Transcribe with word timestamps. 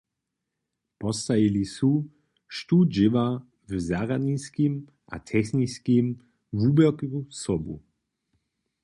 Postajili 1.01 1.61
su, 1.75 1.89
štó 2.57 2.77
dźěła 2.95 3.27
w 3.69 3.71
zarjadniskim 3.89 4.73
a 5.13 5.15
techniskim 5.31 6.05
wuběrku 6.59 7.19
sobu. 7.43 7.75